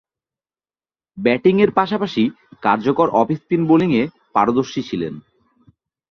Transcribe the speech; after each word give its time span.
ব্যাটিংয়ের 1.17 1.71
পাশাপাশি 1.71 2.23
কার্যকর 2.63 3.07
অফ 3.11 3.27
স্পিন 3.39 3.61
বোলিংয়ে 3.67 4.03
পারদর্শী 4.33 4.81
ছিলেন। 4.83 5.13